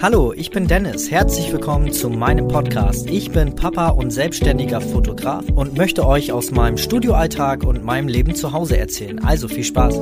[0.00, 1.10] Hallo, ich bin Dennis.
[1.10, 3.10] Herzlich willkommen zu meinem Podcast.
[3.10, 8.36] Ich bin Papa und selbstständiger Fotograf und möchte euch aus meinem Studioalltag und meinem Leben
[8.36, 9.18] zu Hause erzählen.
[9.24, 9.98] Also viel Spaß.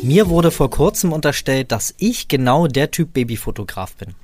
[0.00, 4.14] Mir wurde vor kurzem unterstellt, dass ich genau der Typ Babyfotograf bin.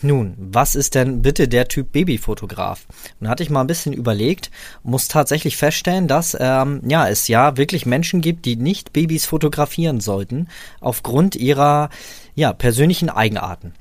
[0.00, 2.86] Nun, was ist denn bitte der Typ Babyfotograf?
[3.18, 4.50] Nun hatte ich mal ein bisschen überlegt,
[4.84, 10.00] muss tatsächlich feststellen, dass ähm, ja es ja wirklich Menschen gibt, die nicht Babys fotografieren
[10.00, 10.48] sollten
[10.80, 11.90] aufgrund ihrer
[12.36, 13.72] ja persönlichen Eigenarten.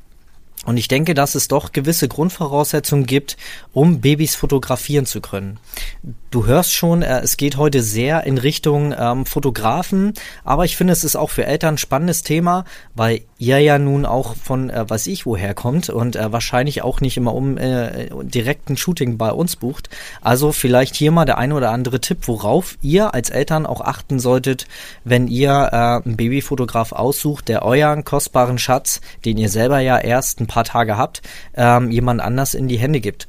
[0.65, 3.37] Und ich denke, dass es doch gewisse Grundvoraussetzungen gibt,
[3.71, 5.59] um Babys fotografieren zu können.
[6.29, 10.13] Du hörst schon, äh, es geht heute sehr in Richtung ähm, Fotografen,
[10.43, 14.05] aber ich finde, es ist auch für Eltern ein spannendes Thema, weil ihr ja nun
[14.05, 18.09] auch von äh, weiß ich woher kommt und äh, wahrscheinlich auch nicht immer um äh,
[18.23, 19.89] direkt ein Shooting bei uns bucht.
[20.21, 24.19] Also vielleicht hier mal der ein oder andere Tipp, worauf ihr als Eltern auch achten
[24.19, 24.67] solltet,
[25.03, 25.75] wenn ihr äh,
[26.05, 30.97] einen Babyfotograf aussucht, der euren kostbaren Schatz, den ihr selber ja erst ein paar Tage
[30.97, 31.21] habt,
[31.55, 33.27] ähm, jemand anders in die Hände gibt.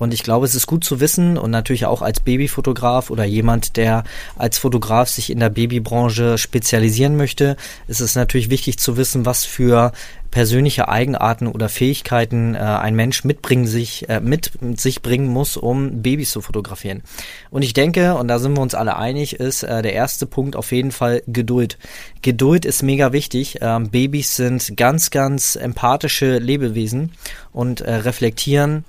[0.00, 3.76] Und ich glaube, es ist gut zu wissen und natürlich auch als Babyfotograf oder jemand,
[3.76, 4.02] der
[4.34, 7.56] als Fotograf sich in der Babybranche spezialisieren möchte,
[7.86, 9.92] ist es natürlich wichtig zu wissen, was für
[10.30, 16.00] persönliche Eigenarten oder Fähigkeiten äh, ein Mensch mitbringen sich äh, mit sich bringen muss, um
[16.00, 17.02] Babys zu fotografieren.
[17.50, 20.56] Und ich denke, und da sind wir uns alle einig, ist äh, der erste Punkt
[20.56, 21.76] auf jeden Fall Geduld.
[22.22, 23.58] Geduld ist mega wichtig.
[23.60, 27.12] Ähm, Babys sind ganz, ganz empathische Lebewesen
[27.52, 28.84] und äh, reflektieren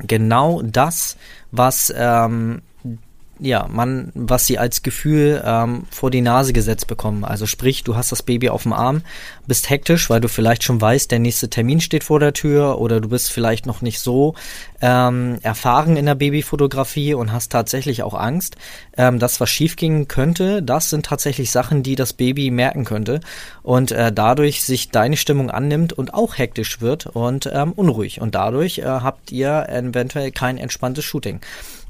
[0.00, 1.16] genau das,
[1.50, 2.62] was ähm,
[3.38, 7.24] ja, man, was sie als Gefühl ähm, vor die Nase gesetzt bekommen.
[7.24, 9.02] Also sprich, du hast das Baby auf dem Arm,
[9.46, 13.00] bist hektisch, weil du vielleicht schon weißt, der nächste Termin steht vor der Tür oder
[13.00, 14.34] du bist vielleicht noch nicht so
[14.80, 18.56] ähm, erfahren in der Babyfotografie und hast tatsächlich auch Angst,
[18.96, 20.62] ähm, dass was schiefgehen könnte.
[20.62, 23.20] Das sind tatsächlich Sachen, die das Baby merken könnte
[23.62, 28.20] und äh, dadurch sich deine Stimmung annimmt und auch hektisch wird und ähm, unruhig.
[28.20, 31.40] Und dadurch äh, habt ihr eventuell kein entspanntes Shooting.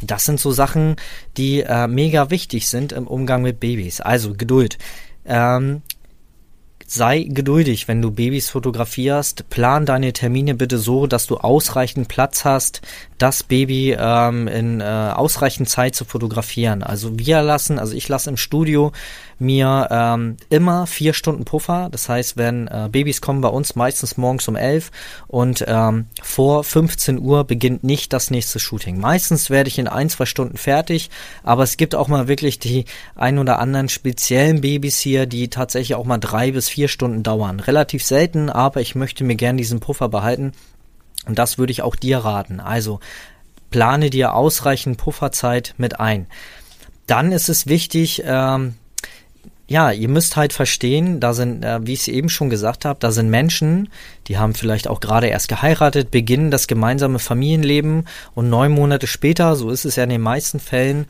[0.02, 0.96] Das sind so Sachen,
[1.36, 4.00] die äh, mega wichtig sind im Umgang mit Babys.
[4.00, 4.78] Also Geduld.
[5.24, 5.82] Ähm,
[6.86, 9.48] sei geduldig, wenn du Babys fotografierst.
[9.50, 12.80] Plan deine Termine bitte so, dass du ausreichend Platz hast,
[13.18, 16.82] das Baby ähm, in äh, ausreichend Zeit zu fotografieren.
[16.82, 18.92] Also wir lassen, also ich lasse im Studio
[19.38, 21.88] mir ähm, immer vier Stunden Puffer.
[21.90, 24.90] Das heißt, wenn äh, Babys kommen bei uns meistens morgens um elf
[25.28, 28.98] und ähm, vor 15 Uhr beginnt nicht das nächste Shooting.
[28.98, 31.10] Meistens werde ich in ein, zwei Stunden fertig,
[31.42, 35.96] aber es gibt auch mal wirklich die ein oder anderen speziellen Babys hier, die tatsächlich
[35.96, 37.60] auch mal drei bis vier Stunden dauern.
[37.60, 40.52] Relativ selten, aber ich möchte mir gern diesen Puffer behalten.
[41.26, 42.60] Und das würde ich auch dir raten.
[42.60, 43.00] Also
[43.70, 46.26] plane dir ausreichend Pufferzeit mit ein.
[47.06, 48.74] Dann ist es wichtig, ähm,
[49.68, 53.00] ja, ihr müsst halt verstehen, da sind, äh, wie ich es eben schon gesagt habe,
[53.00, 53.88] da sind Menschen,
[54.28, 59.56] die haben vielleicht auch gerade erst geheiratet, beginnen das gemeinsame Familienleben und neun Monate später,
[59.56, 61.06] so ist es ja in den meisten Fällen,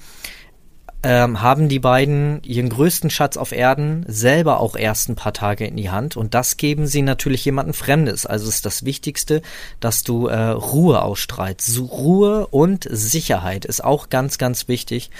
[1.06, 5.64] ähm, haben die beiden ihren größten Schatz auf Erden selber auch erst ein paar Tage
[5.64, 8.26] in die Hand und das geben sie natürlich jemandem Fremdes.
[8.26, 9.40] Also ist das Wichtigste,
[9.78, 11.64] dass du äh, Ruhe ausstrahlst.
[11.64, 15.12] So Ruhe und Sicherheit ist auch ganz, ganz wichtig.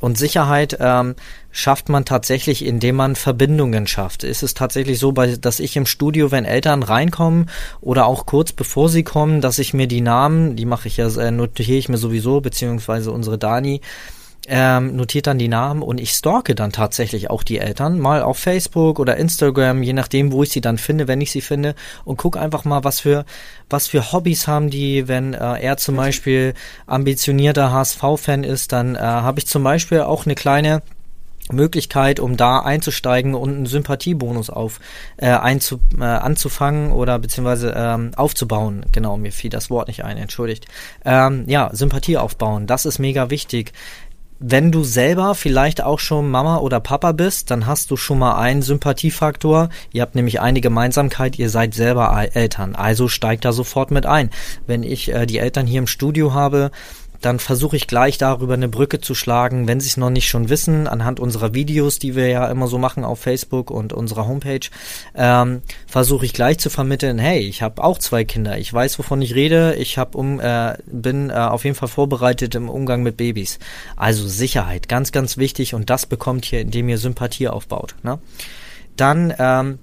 [0.00, 1.16] Und Sicherheit ähm,
[1.50, 4.24] schafft man tatsächlich, indem man Verbindungen schafft.
[4.24, 7.50] Ist es tatsächlich so, dass ich im Studio, wenn Eltern reinkommen
[7.82, 11.08] oder auch kurz bevor sie kommen, dass ich mir die Namen, die mache ich ja,
[11.08, 13.82] äh, notiere ich mir sowieso, beziehungsweise unsere Dani,
[14.48, 18.38] ähm, notiert dann die Namen und ich stalke dann tatsächlich auch die Eltern mal auf
[18.38, 21.74] Facebook oder Instagram, je nachdem, wo ich sie dann finde, wenn ich sie finde
[22.04, 23.24] und guck einfach mal, was für
[23.68, 26.54] was für Hobbys haben die, wenn äh, er zum Beispiel
[26.86, 30.82] ambitionierter HSV-Fan ist, dann äh, habe ich zum Beispiel auch eine kleine
[31.52, 34.80] Möglichkeit, um da einzusteigen und einen Sympathiebonus auf
[35.16, 38.84] äh, einzu, äh, anzufangen oder beziehungsweise ähm, aufzubauen.
[38.92, 40.66] Genau, mir fiel das Wort nicht ein, entschuldigt.
[41.04, 43.72] Ähm, ja, Sympathie aufbauen, das ist mega wichtig
[44.38, 48.36] wenn du selber vielleicht auch schon Mama oder Papa bist, dann hast du schon mal
[48.38, 49.70] einen Sympathiefaktor.
[49.92, 52.74] Ihr habt nämlich eine Gemeinsamkeit, ihr seid selber Eltern.
[52.74, 54.30] Also steigt da sofort mit ein.
[54.66, 56.70] Wenn ich äh, die Eltern hier im Studio habe,
[57.20, 60.48] dann versuche ich gleich darüber eine Brücke zu schlagen, wenn sie es noch nicht schon
[60.48, 64.68] wissen, anhand unserer Videos, die wir ja immer so machen auf Facebook und unserer Homepage,
[65.14, 69.22] ähm, versuche ich gleich zu vermitteln, hey, ich habe auch zwei Kinder, ich weiß, wovon
[69.22, 73.16] ich rede, ich hab um, äh, bin äh, auf jeden Fall vorbereitet im Umgang mit
[73.16, 73.58] Babys.
[73.96, 77.94] Also Sicherheit, ganz, ganz wichtig und das bekommt ihr, indem ihr Sympathie aufbaut.
[78.02, 78.18] Ne?
[78.96, 79.78] Dann ähm,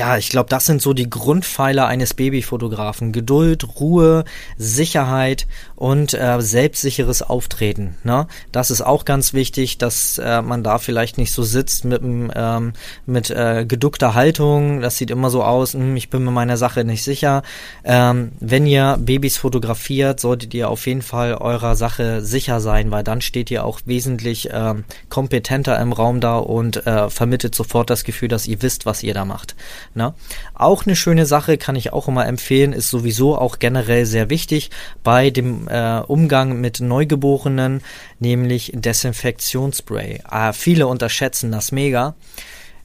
[0.00, 3.12] ja, ich glaube, das sind so die Grundpfeiler eines Babyfotografen.
[3.12, 4.24] Geduld, Ruhe,
[4.56, 7.98] Sicherheit und äh, selbstsicheres Auftreten.
[8.02, 8.26] Ne?
[8.50, 12.72] Das ist auch ganz wichtig, dass äh, man da vielleicht nicht so sitzt mit, ähm,
[13.04, 14.80] mit äh, geduckter Haltung.
[14.80, 17.42] Das sieht immer so aus, hm, ich bin mir meiner Sache nicht sicher.
[17.84, 23.04] Ähm, wenn ihr Babys fotografiert, solltet ihr auf jeden Fall eurer Sache sicher sein, weil
[23.04, 28.04] dann steht ihr auch wesentlich ähm, kompetenter im Raum da und äh, vermittelt sofort das
[28.04, 29.56] Gefühl, dass ihr wisst, was ihr da macht.
[29.94, 30.14] Ne?
[30.54, 34.70] Auch eine schöne Sache kann ich auch immer empfehlen, ist sowieso auch generell sehr wichtig
[35.02, 37.82] bei dem äh, Umgang mit Neugeborenen,
[38.20, 40.22] nämlich Desinfektionsspray.
[40.30, 42.14] Äh, viele unterschätzen das mega.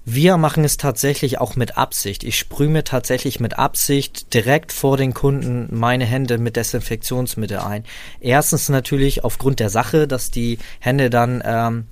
[0.07, 2.23] Wir machen es tatsächlich auch mit Absicht.
[2.23, 7.83] Ich sprühe mir tatsächlich mit Absicht direkt vor den Kunden meine Hände mit Desinfektionsmittel ein.
[8.19, 11.87] Erstens natürlich aufgrund der Sache, dass die Hände dann ähm,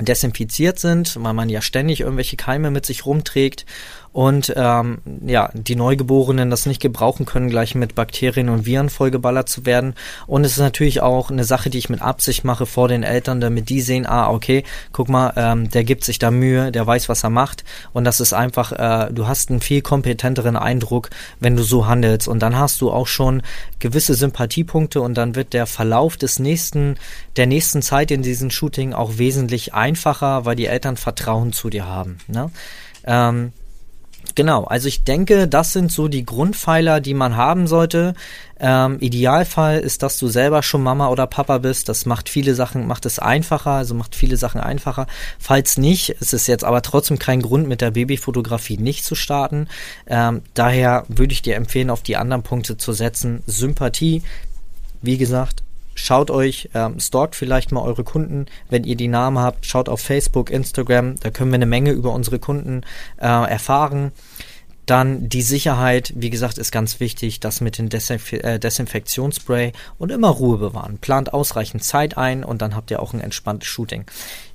[0.00, 3.66] desinfiziert sind, weil man ja ständig irgendwelche Keime mit sich rumträgt
[4.18, 9.48] und ähm, ja, die Neugeborenen das nicht gebrauchen können, gleich mit Bakterien und Viren vollgeballert
[9.48, 9.94] zu werden.
[10.26, 13.40] Und es ist natürlich auch eine Sache, die ich mit Absicht mache vor den Eltern,
[13.40, 17.08] damit die sehen, ah, okay, guck mal, ähm, der gibt sich da Mühe, der weiß,
[17.08, 17.62] was er macht.
[17.92, 22.26] Und das ist einfach, äh, du hast einen viel kompetenteren Eindruck, wenn du so handelst.
[22.26, 23.42] Und dann hast du auch schon
[23.78, 26.96] gewisse Sympathiepunkte und dann wird der Verlauf des nächsten,
[27.36, 31.86] der nächsten Zeit in diesem Shooting auch wesentlich einfacher, weil die Eltern Vertrauen zu dir
[31.86, 32.18] haben.
[32.26, 32.50] Ne?
[33.04, 33.52] Ähm,
[34.34, 38.14] Genau, also ich denke, das sind so die Grundpfeiler, die man haben sollte.
[38.60, 41.88] Ähm, Idealfall ist, dass du selber schon Mama oder Papa bist.
[41.88, 45.06] Das macht viele Sachen, macht es einfacher, also macht viele Sachen einfacher.
[45.38, 49.68] Falls nicht, ist es jetzt aber trotzdem kein Grund, mit der Babyfotografie nicht zu starten.
[50.06, 53.42] Ähm, daher würde ich dir empfehlen, auf die anderen Punkte zu setzen.
[53.46, 54.22] Sympathie,
[55.02, 55.62] wie gesagt,
[55.98, 59.66] Schaut euch, ähm, stalkt vielleicht mal eure Kunden, wenn ihr die Namen habt.
[59.66, 62.82] Schaut auf Facebook, Instagram, da können wir eine Menge über unsere Kunden
[63.20, 64.12] äh, erfahren.
[64.88, 67.40] Dann die Sicherheit, wie gesagt, ist ganz wichtig.
[67.40, 70.96] Das mit dem Desinf äh, Desinfektionsspray und immer Ruhe bewahren.
[70.96, 74.06] Plant ausreichend Zeit ein und dann habt ihr auch ein entspanntes Shooting.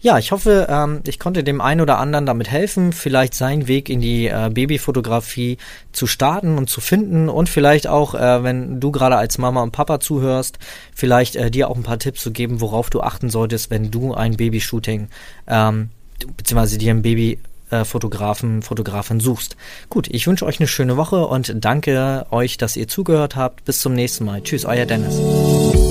[0.01, 3.89] Ja, ich hoffe, ähm, ich konnte dem einen oder anderen damit helfen, vielleicht seinen Weg
[3.89, 5.59] in die äh, Babyfotografie
[5.91, 9.71] zu starten und zu finden und vielleicht auch, äh, wenn du gerade als Mama und
[9.71, 10.57] Papa zuhörst,
[10.95, 14.15] vielleicht äh, dir auch ein paar Tipps zu geben, worauf du achten solltest, wenn du
[14.15, 15.09] ein Babyshooting
[15.45, 15.91] ähm,
[16.37, 17.37] beziehungsweise dir ein Baby
[17.73, 19.57] äh, Fotografen, Fotografin suchst.
[19.89, 23.65] Gut, ich wünsche euch eine schöne Woche und danke euch, dass ihr zugehört habt.
[23.65, 24.41] Bis zum nächsten Mal.
[24.43, 25.82] Tschüss, euer Dennis.